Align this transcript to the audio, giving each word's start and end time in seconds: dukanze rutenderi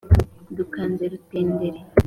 dukanze 0.57 1.03
rutenderi 1.11 1.79